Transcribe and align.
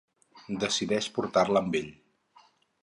Decideix 0.63 1.11
portar-la 1.19 1.65
amb 1.67 1.81
ell. 1.83 1.95